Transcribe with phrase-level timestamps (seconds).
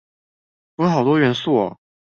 [0.77, 1.79] 符合好多元素喔